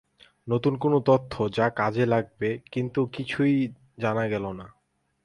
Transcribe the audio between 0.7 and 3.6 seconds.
কোনো তথ্য, যা কাজে লাগবে, কিন্তু কিছুই